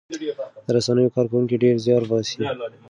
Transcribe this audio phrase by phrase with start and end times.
[0.65, 2.35] د رسنیو کارکوونکي ډېر زیار باسي.